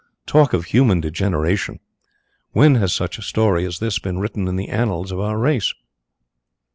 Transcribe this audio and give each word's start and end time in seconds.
Talk 0.25 0.53
of 0.53 0.65
human 0.65 0.99
degeneration! 0.99 1.79
When 2.53 2.73
has 2.73 2.91
such 2.91 3.19
a 3.19 3.21
story 3.21 3.67
as 3.67 3.77
this 3.77 3.99
been 3.99 4.17
written 4.17 4.47
in 4.47 4.55
the 4.55 4.69
annals 4.69 5.11
of 5.11 5.19
our 5.19 5.37
race? 5.37 5.75